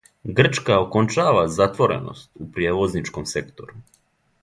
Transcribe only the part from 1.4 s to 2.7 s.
"затвореност" у